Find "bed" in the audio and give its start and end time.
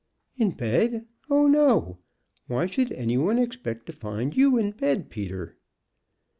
0.53-1.05, 4.71-5.11